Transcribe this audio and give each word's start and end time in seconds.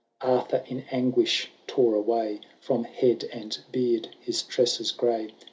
Arthur, 0.21 0.63
in 0.67 0.81
anguisln 0.91 1.45
tore 1.67 1.93
away 1.93 2.41
From 2.59 2.85
head 2.85 3.23
and 3.31 3.55
beard 3.71 4.07
his 4.21 4.41
tresses 4.41 4.89
gray. 4.89 5.35